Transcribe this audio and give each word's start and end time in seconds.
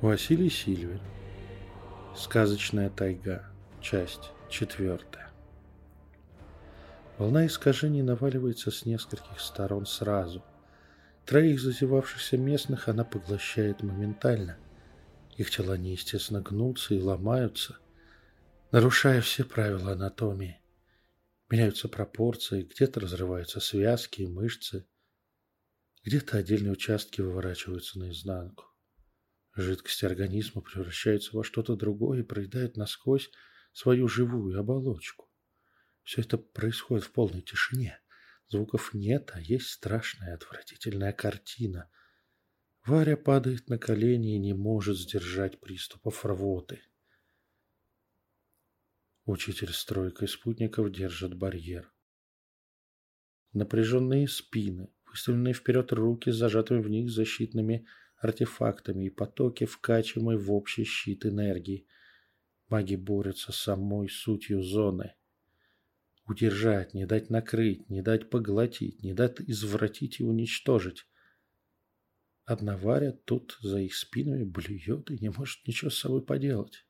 Василий 0.00 0.48
Сильвер. 0.48 0.98
Сказочная 2.16 2.88
тайга. 2.88 3.44
Часть 3.82 4.30
четвертая. 4.48 5.30
Волна 7.18 7.46
искажений 7.46 8.00
наваливается 8.00 8.70
с 8.70 8.86
нескольких 8.86 9.38
сторон 9.38 9.84
сразу. 9.84 10.42
Троих 11.26 11.60
зазевавшихся 11.60 12.38
местных 12.38 12.88
она 12.88 13.04
поглощает 13.04 13.82
моментально. 13.82 14.56
Их 15.36 15.50
тела 15.50 15.76
неестественно 15.76 16.40
гнутся 16.40 16.94
и 16.94 17.02
ломаются, 17.02 17.76
нарушая 18.72 19.20
все 19.20 19.44
правила 19.44 19.92
анатомии. 19.92 20.62
Меняются 21.50 21.88
пропорции, 21.88 22.62
где-то 22.62 23.00
разрываются 23.00 23.60
связки 23.60 24.22
и 24.22 24.26
мышцы, 24.26 24.86
где-то 26.04 26.38
отдельные 26.38 26.72
участки 26.72 27.20
выворачиваются 27.20 27.98
наизнанку. 27.98 28.69
Жидкость 29.54 30.04
организма 30.04 30.62
превращается 30.62 31.36
во 31.36 31.42
что-то 31.42 31.76
другое 31.76 32.20
и 32.20 32.24
проедает 32.24 32.76
насквозь 32.76 33.30
свою 33.72 34.08
живую 34.08 34.58
оболочку. 34.58 35.28
Все 36.02 36.22
это 36.22 36.38
происходит 36.38 37.04
в 37.04 37.12
полной 37.12 37.42
тишине. 37.42 38.00
Звуков 38.48 38.94
нет, 38.94 39.30
а 39.34 39.40
есть 39.40 39.68
страшная 39.68 40.34
отвратительная 40.34 41.12
картина. 41.12 41.90
Варя 42.84 43.16
падает 43.16 43.68
на 43.68 43.78
колени 43.78 44.34
и 44.34 44.38
не 44.38 44.54
может 44.54 44.96
сдержать 44.96 45.60
приступов 45.60 46.24
рвоты. 46.24 46.82
Учитель 49.24 49.72
с 49.72 49.84
тройкой 49.84 50.28
спутников 50.28 50.90
держит 50.90 51.34
барьер. 51.34 51.92
Напряженные 53.52 54.26
спины, 54.26 54.92
выставленные 55.06 55.54
вперед 55.54 55.92
руки 55.92 56.30
с 56.30 56.36
зажатыми 56.36 56.80
в 56.80 56.88
них 56.88 57.10
защитными 57.10 57.86
артефактами 58.20 59.06
и 59.06 59.10
потоки, 59.10 59.64
вкачиваемые 59.64 60.38
в 60.38 60.52
общий 60.52 60.84
щит 60.84 61.26
энергии. 61.26 61.86
Маги 62.68 62.94
борются 62.94 63.50
с 63.50 63.56
самой 63.56 64.08
сутью 64.08 64.62
зоны. 64.62 65.14
Удержать, 66.26 66.94
не 66.94 67.06
дать 67.06 67.30
накрыть, 67.30 67.88
не 67.88 68.02
дать 68.02 68.30
поглотить, 68.30 69.02
не 69.02 69.14
дать 69.14 69.40
извратить 69.40 70.20
и 70.20 70.24
уничтожить. 70.24 71.06
Одна 72.44 72.76
Варя 72.76 73.12
тут 73.12 73.58
за 73.60 73.80
их 73.80 73.94
спинами 73.94 74.44
блюет 74.44 75.10
и 75.10 75.18
не 75.18 75.30
может 75.30 75.66
ничего 75.66 75.90
с 75.90 75.98
собой 75.98 76.22
поделать. 76.22 76.86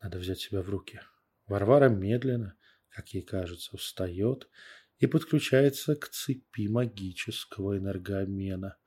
Надо 0.00 0.18
взять 0.18 0.40
себя 0.40 0.62
в 0.62 0.68
руки. 0.68 1.00
Варвара 1.46 1.88
медленно, 1.88 2.56
как 2.88 3.08
ей 3.10 3.22
кажется, 3.22 3.76
встает 3.76 4.48
и 4.98 5.06
подключается 5.06 5.94
к 5.94 6.08
цепи 6.08 6.68
магического 6.68 7.76
энергообмена– 7.76 8.76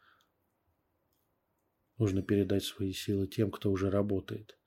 Нужно 1.97 2.21
передать 2.21 2.63
свои 2.63 2.93
силы 2.93 3.27
тем, 3.27 3.51
кто 3.51 3.71
уже 3.71 3.89
работает. 3.89 4.57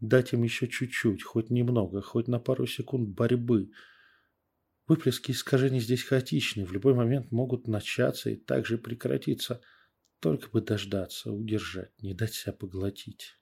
Дать 0.00 0.32
им 0.32 0.42
еще 0.42 0.66
чуть-чуть, 0.66 1.22
хоть 1.22 1.50
немного, 1.50 2.02
хоть 2.02 2.26
на 2.26 2.40
пару 2.40 2.66
секунд 2.66 3.10
борьбы. 3.10 3.70
Выплески 4.88 5.30
искажений 5.30 5.78
здесь 5.78 6.02
хаотичны, 6.02 6.64
в 6.64 6.72
любой 6.72 6.94
момент 6.94 7.30
могут 7.30 7.68
начаться 7.68 8.30
и 8.30 8.36
также 8.36 8.78
прекратиться. 8.78 9.60
Только 10.18 10.50
бы 10.50 10.60
дождаться, 10.60 11.32
удержать, 11.32 11.92
не 12.02 12.14
дать 12.14 12.34
себя 12.34 12.52
поглотить. 12.52 13.38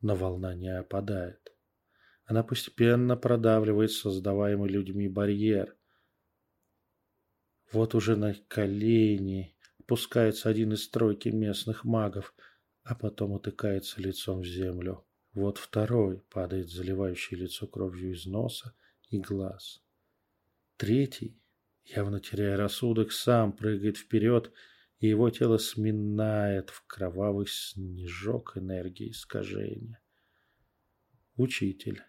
Но 0.00 0.14
волна 0.14 0.54
не 0.54 0.68
опадает. 0.68 1.52
Она 2.24 2.42
постепенно 2.42 3.16
продавливает 3.16 3.92
создаваемый 3.92 4.68
людьми 4.68 5.08
барьер. 5.08 5.76
Вот 7.72 7.94
уже 7.94 8.14
на 8.16 8.34
колени 8.48 9.55
Опускается 9.86 10.48
один 10.48 10.72
из 10.72 10.88
тройки 10.88 11.28
местных 11.28 11.84
магов, 11.84 12.34
а 12.82 12.96
потом 12.96 13.30
утыкается 13.30 14.00
лицом 14.02 14.40
в 14.40 14.44
землю. 14.44 15.06
Вот 15.32 15.58
второй 15.58 16.18
падает 16.28 16.70
заливающий 16.70 17.36
лицо 17.36 17.68
кровью 17.68 18.12
из 18.12 18.26
носа 18.26 18.74
и 19.10 19.20
глаз. 19.20 19.80
Третий, 20.76 21.40
явно 21.84 22.18
теряя 22.18 22.56
рассудок, 22.56 23.12
сам 23.12 23.52
прыгает 23.52 23.96
вперед, 23.96 24.52
и 24.98 25.06
его 25.06 25.30
тело 25.30 25.56
сминает 25.56 26.70
в 26.70 26.84
кровавый 26.88 27.46
снежок 27.46 28.56
энергии 28.56 29.12
искажения. 29.12 30.00
Учитель. 31.36 32.02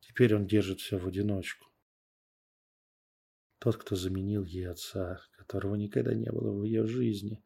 Теперь 0.00 0.34
он 0.34 0.46
держит 0.46 0.80
все 0.80 0.98
в 0.98 1.08
одиночку. 1.08 1.67
Тот, 3.58 3.76
кто 3.76 3.96
заменил 3.96 4.44
ей 4.44 4.68
отца, 4.68 5.20
которого 5.36 5.74
никогда 5.74 6.14
не 6.14 6.30
было 6.30 6.52
в 6.52 6.64
ее 6.64 6.86
жизни. 6.86 7.42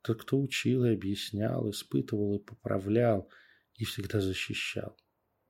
Тот, 0.00 0.22
кто 0.22 0.40
учил 0.40 0.84
и 0.84 0.94
объяснял, 0.94 1.70
испытывал 1.70 2.36
и 2.36 2.42
поправлял, 2.42 3.30
и 3.74 3.84
всегда 3.84 4.20
защищал. 4.20 4.96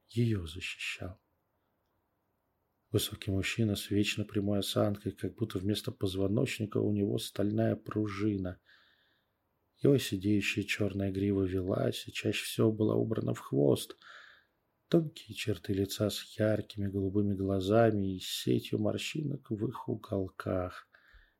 Ее 0.08 0.46
защищал. 0.46 1.20
Высокий 2.90 3.30
мужчина 3.30 3.76
с 3.76 3.90
вечно 3.90 4.24
прямой 4.24 4.58
осанкой, 4.58 5.12
как 5.12 5.34
будто 5.36 5.58
вместо 5.58 5.92
позвоночника 5.92 6.78
у 6.78 6.92
него 6.92 7.18
стальная 7.18 7.76
пружина. 7.76 8.60
Его 9.78 9.96
сидеющая 9.98 10.64
черная 10.64 11.10
грива 11.10 11.44
велась 11.44 12.06
и 12.06 12.12
чаще 12.12 12.44
всего 12.44 12.72
была 12.72 12.96
убрана 12.96 13.34
в 13.34 13.38
хвост– 13.38 13.96
Тонкие 14.92 15.34
черты 15.34 15.72
лица 15.72 16.10
с 16.10 16.22
яркими 16.38 16.86
голубыми 16.86 17.32
глазами 17.32 18.16
и 18.16 18.20
сетью 18.20 18.78
морщинок 18.78 19.50
в 19.50 19.66
их 19.66 19.88
уголках. 19.88 20.86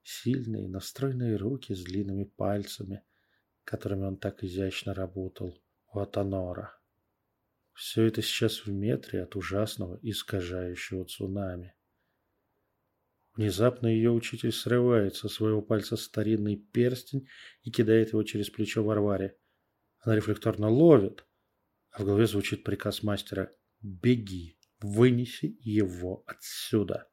Сильные, 0.02 0.70
настроенные 0.70 1.36
руки 1.36 1.74
с 1.74 1.84
длинными 1.84 2.24
пальцами, 2.24 3.02
которыми 3.64 4.06
он 4.06 4.16
так 4.16 4.42
изящно 4.42 4.94
работал 4.94 5.62
у 5.92 5.98
Атанора. 5.98 6.80
Все 7.74 8.04
это 8.04 8.22
сейчас 8.22 8.64
в 8.64 8.72
метре 8.72 9.22
от 9.22 9.36
ужасного 9.36 9.98
искажающего 10.00 11.04
цунами. 11.04 11.74
Внезапно 13.36 13.86
ее 13.86 14.12
учитель 14.12 14.52
срывает 14.52 15.14
со 15.16 15.28
своего 15.28 15.60
пальца 15.60 15.98
старинный 15.98 16.56
перстень 16.56 17.28
и 17.64 17.70
кидает 17.70 18.14
его 18.14 18.22
через 18.22 18.48
плечо 18.48 18.82
Варваре. 18.82 19.36
Она 19.98 20.16
рефлекторно 20.16 20.70
ловит– 20.70 21.26
а 21.92 22.02
в 22.02 22.06
голове 22.06 22.26
звучит 22.26 22.64
приказ 22.64 23.02
мастера 23.02 23.52
«Беги, 23.80 24.58
вынеси 24.80 25.56
его 25.60 26.24
отсюда». 26.26 27.08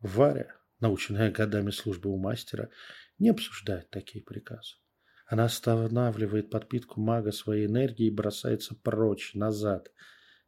Варя, 0.00 0.56
наученная 0.80 1.30
годами 1.30 1.70
службы 1.70 2.10
у 2.10 2.16
мастера, 2.16 2.70
не 3.18 3.28
обсуждает 3.28 3.90
такие 3.90 4.24
приказы. 4.24 4.76
Она 5.26 5.44
останавливает 5.44 6.50
подпитку 6.50 7.00
мага 7.00 7.30
своей 7.30 7.66
энергии 7.66 8.06
и 8.06 8.14
бросается 8.14 8.74
прочь, 8.74 9.34
назад, 9.34 9.92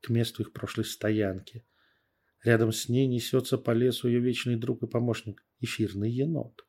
к 0.01 0.09
месту 0.09 0.43
их 0.43 0.53
прошлой 0.53 0.85
стоянки. 0.85 1.65
Рядом 2.43 2.73
с 2.73 2.89
ней 2.89 3.07
несется 3.07 3.59
по 3.59 3.71
лесу 3.71 4.09
ее 4.09 4.19
вечный 4.19 4.57
друг 4.57 4.83
и 4.83 4.89
помощник, 4.89 5.47
эфирный 5.61 6.11
енот. 6.11 6.67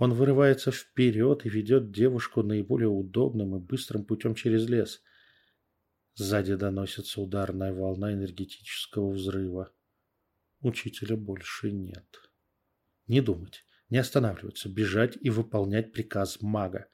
Он 0.00 0.14
вырывается 0.14 0.70
вперед 0.70 1.44
и 1.44 1.50
ведет 1.50 1.92
девушку 1.92 2.42
наиболее 2.42 2.88
удобным 2.88 3.54
и 3.54 3.60
быстрым 3.60 4.06
путем 4.06 4.34
через 4.34 4.66
лес. 4.66 5.02
Сзади 6.14 6.54
доносится 6.54 7.20
ударная 7.20 7.74
волна 7.74 8.14
энергетического 8.14 9.10
взрыва. 9.10 9.70
Учителя 10.62 11.18
больше 11.18 11.70
нет. 11.70 12.06
Не 13.08 13.20
думать, 13.20 13.62
не 13.90 13.98
останавливаться, 13.98 14.70
бежать 14.70 15.18
и 15.20 15.28
выполнять 15.28 15.92
приказ 15.92 16.40
мага. 16.40 16.86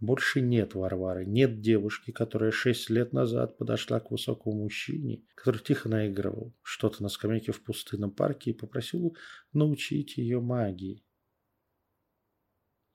Больше 0.00 0.40
нет 0.40 0.74
Варвары, 0.74 1.26
нет 1.26 1.60
девушки, 1.60 2.10
которая 2.10 2.52
шесть 2.52 2.88
лет 2.88 3.12
назад 3.12 3.58
подошла 3.58 4.00
к 4.00 4.10
высокому 4.10 4.62
мужчине, 4.62 5.26
который 5.34 5.60
тихо 5.60 5.90
наигрывал 5.90 6.54
что-то 6.62 7.02
на 7.02 7.10
скамейке 7.10 7.52
в 7.52 7.62
пустынном 7.62 8.12
парке 8.12 8.52
и 8.52 8.54
попросил 8.54 9.14
научить 9.52 10.16
ее 10.16 10.40
магии. 10.40 11.03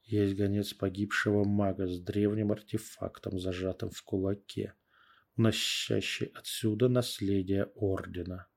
Есть 0.09 0.35
гонец 0.35 0.73
погибшего 0.73 1.44
мага 1.44 1.85
с 1.85 2.00
древним 2.00 2.51
артефактом, 2.51 3.38
зажатым 3.39 3.91
в 3.91 4.01
кулаке, 4.01 4.73
уносящий 5.38 6.31
отсюда 6.33 6.89
наследие 6.89 7.65
ордена. 7.75 8.47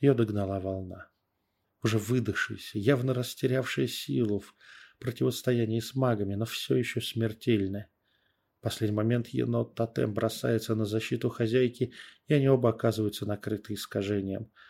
Ее 0.00 0.12
догнала 0.12 0.60
волна. 0.60 1.08
Уже 1.82 1.96
выдохшаяся, 1.96 2.78
явно 2.78 3.14
растерявшая 3.14 3.86
силу 3.86 4.40
в 4.40 4.54
противостоянии 4.98 5.80
с 5.80 5.94
магами, 5.94 6.34
но 6.34 6.44
все 6.44 6.76
еще 6.76 7.00
смертельная. 7.00 7.90
Последний 8.60 8.94
момент 8.94 9.28
енот-тотем 9.28 10.12
бросается 10.12 10.74
на 10.74 10.84
защиту 10.84 11.30
хозяйки, 11.30 11.94
и 12.26 12.34
они 12.34 12.50
оба 12.50 12.68
оказываются 12.68 13.24
накрыты 13.24 13.72
искажением– 13.72 14.52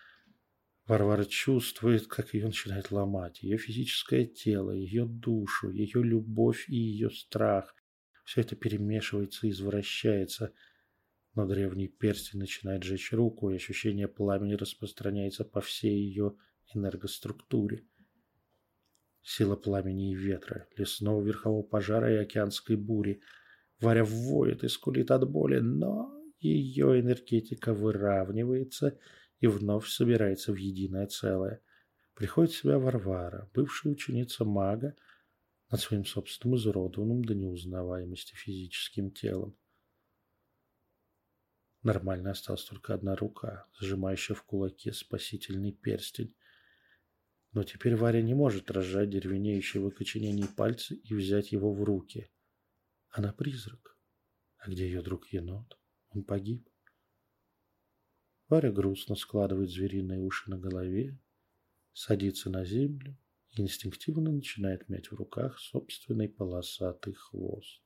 Варвара 0.87 1.25
чувствует, 1.25 2.08
как 2.08 2.34
ее 2.34 2.46
начинает 2.46 2.90
ломать. 2.90 3.43
Ее 3.43 3.56
физическое 3.56 4.26
тело, 4.26 4.73
ее 4.73 5.06
душу, 5.06 5.70
ее 5.70 6.02
любовь 6.02 6.69
и 6.69 6.75
ее 6.75 7.11
страх. 7.11 7.75
Все 8.25 8.40
это 8.40 8.56
перемешивается 8.56 9.46
и 9.46 9.50
извращается. 9.50 10.52
Но 11.34 11.46
древний 11.46 11.88
перстень 11.88 12.40
начинает 12.40 12.82
жечь 12.82 13.12
руку, 13.12 13.50
и 13.50 13.55
ощущение 13.55 14.08
пламени 14.08 14.55
распространяется 14.55 15.44
по 15.44 15.61
всей 15.61 16.05
ее 16.05 16.37
энергоструктуре. 16.75 17.84
Сила 19.23 19.55
пламени 19.55 20.11
и 20.11 20.17
ветра, 20.17 20.67
лесного 20.76 21.23
верхового 21.23 21.62
пожара 21.62 22.12
и 22.12 22.17
океанской 22.17 22.75
бури. 22.75 23.20
Варя 23.81 24.05
воет 24.05 24.64
и 24.64 24.69
скулит 24.69 25.12
от 25.12 25.31
боли, 25.31 25.58
но 25.61 26.12
ее 26.40 27.00
энергетика 27.00 27.73
выравнивается 27.73 28.99
и 29.42 29.48
вновь 29.48 29.88
собирается 29.88 30.52
в 30.52 30.56
единое 30.56 31.08
целое. 31.08 31.60
Приходит 32.14 32.52
в 32.52 32.56
себя 32.56 32.78
Варвара, 32.78 33.50
бывшая 33.52 33.90
ученица 33.90 34.44
мага, 34.44 34.94
над 35.68 35.80
своим 35.80 36.04
собственным 36.04 36.56
изуродованным 36.56 37.24
до 37.24 37.34
неузнаваемости 37.34 38.34
физическим 38.36 39.10
телом. 39.10 39.58
Нормально 41.82 42.30
осталась 42.30 42.64
только 42.64 42.94
одна 42.94 43.16
рука, 43.16 43.66
сжимающая 43.80 44.36
в 44.36 44.44
кулаке 44.44 44.92
спасительный 44.92 45.72
перстень. 45.72 46.36
Но 47.50 47.64
теперь 47.64 47.96
Варя 47.96 48.22
не 48.22 48.34
может 48.34 48.70
разжать 48.70 49.10
деревенеющие 49.10 49.82
в 49.82 49.88
окоченении 49.88 50.46
пальцы 50.46 50.94
и 50.94 51.14
взять 51.14 51.50
его 51.50 51.74
в 51.74 51.82
руки. 51.82 52.30
Она 53.08 53.32
призрак. 53.32 53.98
А 54.58 54.70
где 54.70 54.86
ее 54.86 55.02
друг 55.02 55.26
енот? 55.32 55.76
Он 56.10 56.22
погиб. 56.22 56.71
Варя 58.52 58.70
грустно 58.70 59.14
складывает 59.14 59.70
звериные 59.70 60.20
уши 60.20 60.50
на 60.50 60.58
голове, 60.58 61.19
садится 61.94 62.50
на 62.50 62.66
землю 62.66 63.16
и 63.52 63.62
инстинктивно 63.62 64.31
начинает 64.31 64.90
мять 64.90 65.10
в 65.10 65.14
руках 65.14 65.58
собственный 65.58 66.28
полосатый 66.28 67.14
хвост. 67.14 67.81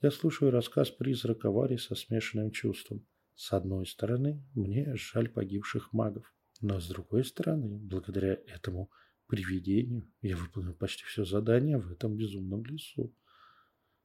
Я 0.00 0.12
слушаю 0.12 0.52
рассказ 0.52 0.90
призрака 0.90 1.50
Вари 1.50 1.76
со 1.76 1.96
смешанным 1.96 2.52
чувством. 2.52 3.04
С 3.34 3.52
одной 3.52 3.84
стороны, 3.84 4.44
мне 4.54 4.94
жаль 4.94 5.28
погибших 5.28 5.92
магов, 5.92 6.32
но 6.60 6.78
с 6.78 6.86
другой 6.86 7.24
стороны, 7.24 7.80
благодаря 7.80 8.34
этому 8.46 8.92
привидению 9.26 10.08
я 10.22 10.36
выполнил 10.36 10.74
почти 10.74 11.02
все 11.02 11.24
задание 11.24 11.78
в 11.78 11.90
этом 11.90 12.16
безумном 12.16 12.64
лесу. 12.64 13.12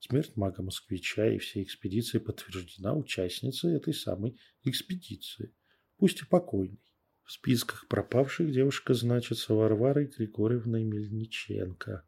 Смерть 0.08 0.36
мага-москвича 0.36 1.34
и 1.34 1.40
всей 1.40 1.64
экспедиции 1.64 2.20
подтверждена 2.20 2.94
участницей 2.94 3.76
этой 3.76 3.96
самой 3.96 4.38
экспедиции, 4.62 5.56
пусть 5.98 6.22
и 6.22 6.26
покойной. 6.26 6.80
В 7.24 7.32
списках 7.32 7.88
пропавших 7.88 8.52
девушка 8.52 8.94
значится 8.94 9.56
Варварой 9.56 10.06
Григорьевной 10.06 10.84
Мельниченко, 10.84 12.08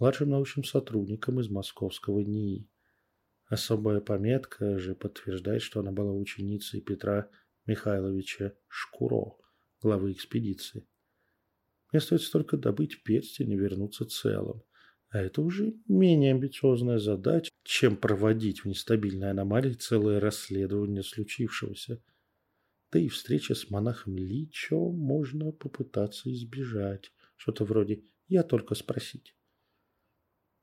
младшим 0.00 0.30
научным 0.30 0.64
сотрудником 0.64 1.38
из 1.38 1.48
московского 1.48 2.18
НИИ. 2.18 2.68
Особая 3.44 4.00
пометка 4.00 4.76
же 4.80 4.96
подтверждает, 4.96 5.62
что 5.62 5.78
она 5.78 5.92
была 5.92 6.12
ученицей 6.12 6.80
Петра 6.80 7.30
Михайловича 7.66 8.54
Шкуро, 8.66 9.36
главы 9.80 10.10
экспедиции. 10.10 10.88
Мне 11.92 11.98
остается 11.98 12.32
только 12.32 12.56
добыть 12.56 13.04
перстень 13.04 13.52
и 13.52 13.56
вернуться 13.56 14.06
целым. 14.06 14.64
А 15.10 15.20
это 15.20 15.40
уже 15.40 15.74
менее 15.86 16.32
амбициозная 16.32 16.98
задача, 16.98 17.50
чем 17.62 17.96
проводить 17.96 18.64
в 18.64 18.68
нестабильной 18.68 19.30
аномалии 19.30 19.72
целое 19.72 20.20
расследование 20.20 21.02
случившегося. 21.02 22.02
Да 22.92 22.98
и 22.98 23.08
встреча 23.08 23.54
с 23.54 23.70
монахом 23.70 24.16
Личо 24.16 24.76
можно 24.76 25.52
попытаться 25.52 26.30
избежать. 26.32 27.12
Что-то 27.36 27.64
вроде 27.64 28.04
«я 28.28 28.42
только 28.42 28.74
спросить». 28.74 29.34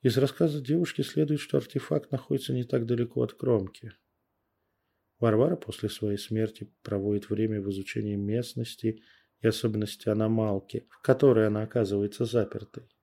Из 0.01 0.17
рассказа 0.17 0.61
девушки 0.61 1.01
следует, 1.01 1.39
что 1.39 1.57
артефакт 1.57 2.11
находится 2.11 2.53
не 2.53 2.63
так 2.63 2.85
далеко 2.85 3.23
от 3.23 3.33
кромки. 3.33 3.93
Варвара 5.19 5.55
после 5.55 5.89
своей 5.89 6.17
смерти 6.17 6.71
проводит 6.83 7.29
время 7.29 7.61
в 7.61 7.71
изучении 7.71 8.15
местности 8.15 9.01
и 9.41 9.47
особенностей 9.47 10.11
аномалки, 10.11 10.85
в 10.89 11.01
которой 11.01 11.47
она 11.47 11.63
оказывается 11.63 12.25
запертой. 12.25 12.94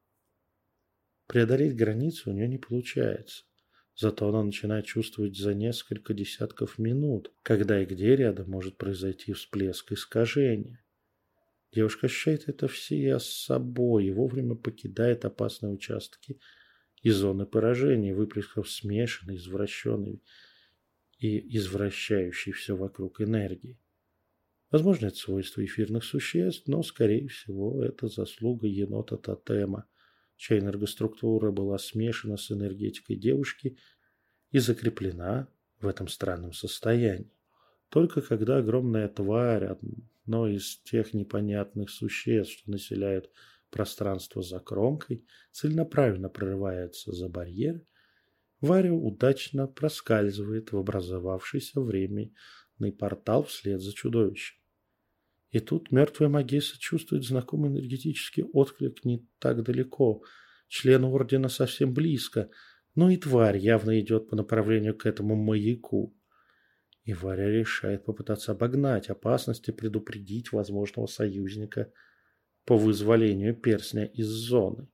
Преодолеть 1.33 1.75
границу 1.77 2.29
у 2.29 2.35
нее 2.35 2.47
не 2.47 2.59
получается. 2.59 3.45
Зато 3.97 4.29
она 4.29 4.43
начинает 4.43 4.85
чувствовать 4.85 5.35
за 5.35 5.55
несколько 5.55 6.13
десятков 6.13 6.79
минут, 6.79 7.33
когда 7.43 7.83
и 7.83 7.87
где 7.87 8.15
рядом 8.17 8.51
может 8.51 8.77
произойти 8.77 9.33
всплеск 9.33 9.93
искажения. 9.93 10.85
Девушка 11.73 12.05
ощущает 12.05 12.51
это 12.51 12.69
все 12.69 13.19
с 13.19 13.25
собой 13.25 14.09
и 14.09 14.11
вовремя 14.11 14.57
покидает 14.57 15.25
опасные 15.25 15.73
участки 15.73 16.39
и 17.01 17.09
зоны 17.09 17.47
поражения, 17.47 18.15
выплескав 18.15 18.69
смешанной, 18.69 19.37
извращенной 19.37 20.23
и 21.19 21.57
извращающей 21.57 22.53
все 22.53 22.77
вокруг 22.77 23.23
энергии. 23.23 23.79
Возможно, 24.71 25.07
это 25.07 25.17
свойство 25.17 25.65
эфирных 25.65 26.05
существ, 26.05 26.69
но, 26.69 26.83
скорее 26.83 27.29
всего, 27.29 27.83
это 27.83 28.09
заслуга 28.09 28.67
енота-тотема, 28.67 29.87
чья 30.37 30.59
энергоструктура 30.59 31.51
была 31.51 31.79
смешана 31.79 32.37
с 32.37 32.51
энергетикой 32.51 33.17
девушки 33.17 33.79
и 34.51 34.59
закреплена 34.59 35.49
в 35.81 35.87
этом 35.87 36.09
странном 36.09 36.53
состоянии. 36.53 37.33
Только 37.89 38.23
когда 38.23 38.59
огромная 38.59 39.09
тварь, 39.09 39.65
одно 39.65 40.49
из 40.49 40.79
тех 40.79 41.15
непонятных 41.15 41.91
существ, 41.91 42.59
что 42.59 42.71
населяют 42.71 43.31
пространство 43.71 44.43
за 44.43 44.61
кромкой, 44.61 45.27
целенаправленно 45.51 46.29
прорывается 46.29 47.13
за 47.13 47.29
барьер, 47.29 47.85
Варя 48.63 48.95
удачно 48.95 49.67
проскальзывает 49.67 50.71
в 50.71 50.79
образовавшийся 50.79 51.81
временный 51.81 52.33
портал 52.97 53.43
вслед 53.43 53.81
за 53.81 53.93
чудовищем. 53.93 54.62
И 55.53 55.61
тут 55.61 55.93
мертвая 55.93 56.29
Магесса 56.29 56.79
чувствует 56.79 57.25
знакомый 57.25 57.71
энергетический 57.71 58.43
отклик 58.43 59.05
не 59.05 59.25
так 59.39 59.63
далеко, 59.63 60.25
член 60.69 61.05
ордена 61.05 61.49
совсем 61.49 61.95
близко, 61.95 62.51
но 62.95 63.09
и 63.09 63.17
тварь 63.17 63.59
явно 63.59 64.01
идет 64.01 64.29
по 64.29 64.37
направлению 64.37 64.97
к 64.97 65.07
этому 65.07 65.37
маяку. 65.37 66.17
И 67.05 67.15
Варя 67.15 67.49
решает 67.49 68.05
попытаться 68.05 68.53
обогнать 68.53 69.11
опасность 69.11 69.69
и 69.69 69.73
предупредить 69.73 70.53
возможного 70.53 71.07
союзника– 71.07 71.93
по 72.65 72.77
вызволению 72.77 73.55
перстня 73.55 74.05
из 74.05 74.27
зоны. 74.27 74.89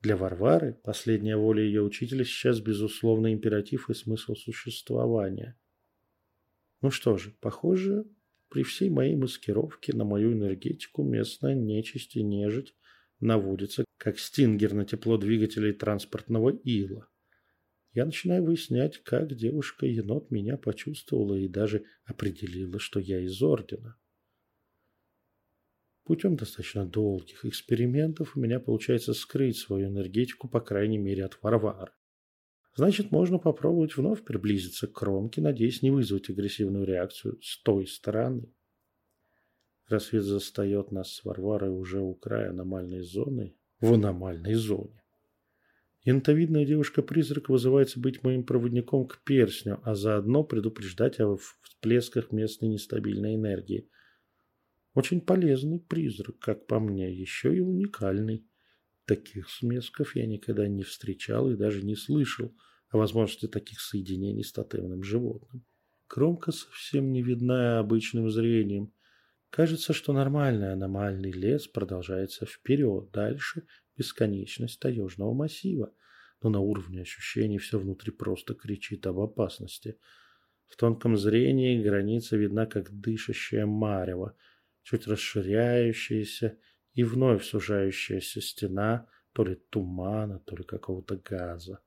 Для 0.00 0.16
Варвары 0.16 0.74
последняя 0.74 1.36
воля 1.36 1.62
ее 1.62 1.82
учителя 1.82 2.24
сейчас 2.24 2.60
безусловно 2.60 3.32
императив 3.32 3.88
и 3.88 3.94
смысл 3.94 4.34
существования. 4.34 5.56
Ну 6.80 6.90
что 6.90 7.16
же, 7.16 7.30
похоже, 7.40 8.04
при 8.52 8.64
всей 8.64 8.90
моей 8.90 9.16
маскировке 9.16 9.96
на 9.96 10.04
мою 10.04 10.34
энергетику 10.34 11.02
местная 11.02 11.54
нечисть 11.54 12.16
и 12.16 12.22
нежить 12.22 12.74
наводится, 13.18 13.86
как 13.96 14.18
стингер 14.18 14.74
на 14.74 14.84
тепло 14.84 15.16
двигателей 15.16 15.72
транспортного 15.72 16.50
ила. 16.50 17.08
Я 17.94 18.04
начинаю 18.04 18.44
выяснять, 18.44 18.98
как 18.98 19.34
девушка-енот 19.34 20.30
меня 20.30 20.58
почувствовала 20.58 21.34
и 21.34 21.48
даже 21.48 21.86
определила, 22.04 22.78
что 22.78 23.00
я 23.00 23.20
из 23.20 23.40
Ордена. 23.42 23.96
Путем 26.04 26.36
достаточно 26.36 26.84
долгих 26.84 27.46
экспериментов 27.46 28.36
у 28.36 28.40
меня 28.40 28.60
получается 28.60 29.14
скрыть 29.14 29.56
свою 29.56 29.88
энергетику, 29.88 30.46
по 30.46 30.60
крайней 30.60 30.98
мере, 30.98 31.24
от 31.24 31.42
Варвары. 31.42 31.92
Значит, 32.74 33.10
можно 33.10 33.38
попробовать 33.38 33.96
вновь 33.96 34.24
приблизиться 34.24 34.86
к 34.86 34.92
кромке, 34.92 35.40
надеясь 35.40 35.82
не 35.82 35.90
вызвать 35.90 36.30
агрессивную 36.30 36.86
реакцию 36.86 37.38
с 37.42 37.62
той 37.62 37.86
стороны. 37.86 38.50
Рассвет 39.88 40.24
застает 40.24 40.90
нас 40.90 41.12
с 41.12 41.24
Варварой 41.24 41.70
уже 41.70 42.00
у 42.00 42.14
края 42.14 42.50
аномальной 42.50 43.02
зоны, 43.02 43.54
в 43.80 43.92
аномальной 43.92 44.54
зоне. 44.54 45.02
Янтовидная 46.04 46.64
девушка-призрак 46.64 47.48
вызывается 47.48 48.00
быть 48.00 48.22
моим 48.22 48.44
проводником 48.44 49.06
к 49.06 49.22
перстню, 49.22 49.80
а 49.84 49.94
заодно 49.94 50.42
предупреждать 50.42 51.20
о 51.20 51.36
всплесках 51.36 52.32
местной 52.32 52.68
нестабильной 52.68 53.34
энергии– 53.34 53.88
очень 54.94 55.22
полезный 55.22 55.80
призрак, 55.80 56.38
как 56.38 56.66
по 56.66 56.78
мне, 56.78 57.10
еще 57.10 57.56
и 57.56 57.60
уникальный. 57.60 58.46
Таких 59.06 59.50
смесков 59.50 60.14
я 60.14 60.26
никогда 60.26 60.68
не 60.68 60.82
встречал 60.84 61.50
и 61.50 61.56
даже 61.56 61.82
не 61.82 61.96
слышал 61.96 62.54
о 62.90 62.98
возможности 62.98 63.48
таких 63.48 63.80
соединений 63.80 64.44
с 64.44 64.52
тотемным 64.52 65.02
животным. 65.02 65.64
Кромка 66.06 66.52
совсем 66.52 67.12
не 67.12 67.22
видна 67.22 67.78
обычным 67.78 68.30
зрением. 68.30 68.92
Кажется, 69.50 69.92
что 69.92 70.12
нормальный 70.12 70.72
аномальный 70.72 71.32
лес 71.32 71.66
продолжается 71.66 72.46
вперед, 72.46 73.10
дальше 73.10 73.66
бесконечность 73.96 74.78
таежного 74.78 75.32
массива, 75.34 75.92
но 76.42 76.50
на 76.50 76.60
уровне 76.60 77.02
ощущений 77.02 77.58
все 77.58 77.78
внутри 77.78 78.12
просто 78.12 78.54
кричит 78.54 79.06
об 79.06 79.18
опасности. 79.18 79.98
В 80.66 80.76
тонком 80.76 81.16
зрении 81.16 81.82
граница 81.82 82.36
видна, 82.36 82.66
как 82.66 82.90
дышащая 82.90 83.66
марево– 83.66 84.36
чуть 84.82 85.06
расширяющаяся 85.06 86.58
и 86.94 87.04
вновь 87.04 87.44
сужающаяся 87.44 88.40
стена 88.40 89.06
то 89.32 89.44
ли 89.44 89.56
тумана, 89.70 90.38
то 90.40 90.56
ли 90.56 90.64
какого-то 90.64 91.16
газа. 91.16 91.80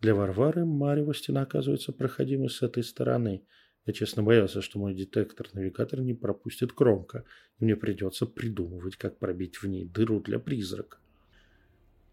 Для 0.00 0.14
Варвары 0.14 0.64
Марева 0.64 1.14
стена 1.14 1.42
оказывается 1.42 1.92
проходимой 1.92 2.50
с 2.50 2.62
этой 2.62 2.84
стороны. 2.84 3.44
Я 3.84 3.92
честно 3.92 4.22
боялся, 4.22 4.60
что 4.60 4.78
мой 4.78 4.94
детектор-навигатор 4.94 6.00
не 6.00 6.14
пропустит 6.14 6.72
кромка, 6.72 7.24
и 7.58 7.64
мне 7.64 7.74
придется 7.74 8.26
придумывать, 8.26 8.96
как 8.96 9.18
пробить 9.18 9.56
в 9.56 9.66
ней 9.66 9.86
дыру 9.86 10.20
для 10.20 10.38
призрака. 10.38 10.98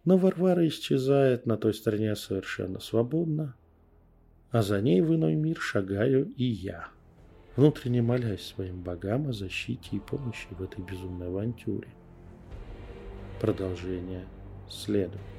Но 0.04 0.18
Варвара 0.18 0.66
исчезает 0.68 1.46
на 1.46 1.58
той 1.58 1.74
стороне 1.74 2.16
совершенно 2.16 2.80
свободно, 2.80 3.56
а 4.52 4.62
за 4.62 4.82
ней 4.82 5.02
в 5.02 5.14
иной 5.14 5.36
мир 5.36 5.60
шагаю 5.60 6.32
и 6.32 6.46
я, 6.46 6.90
внутренне 7.56 8.02
молясь 8.02 8.46
своим 8.46 8.82
богам 8.82 9.30
о 9.30 9.34
защите 9.34 9.96
и 9.96 10.00
помощи 10.00 10.48
в 10.52 10.62
этой 10.62 10.84
безумной 10.84 11.28
авантюре. 11.28 11.88
Продолжение 13.40 14.26
следует. 14.70 15.35